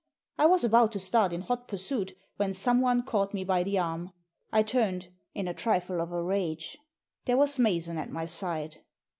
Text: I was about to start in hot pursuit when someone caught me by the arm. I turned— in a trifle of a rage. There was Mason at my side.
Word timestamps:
I 0.39 0.47
was 0.47 0.63
about 0.63 0.91
to 0.93 0.99
start 0.99 1.31
in 1.31 1.41
hot 1.41 1.67
pursuit 1.67 2.17
when 2.37 2.55
someone 2.55 3.03
caught 3.03 3.35
me 3.35 3.43
by 3.43 3.61
the 3.61 3.77
arm. 3.77 4.09
I 4.51 4.63
turned— 4.63 5.09
in 5.35 5.47
a 5.47 5.53
trifle 5.53 6.01
of 6.01 6.11
a 6.11 6.23
rage. 6.23 6.75
There 7.25 7.37
was 7.37 7.59
Mason 7.59 7.99
at 7.99 8.09
my 8.09 8.25
side. 8.25 8.77